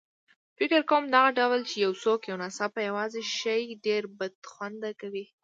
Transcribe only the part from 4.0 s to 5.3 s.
بدخوند کوي.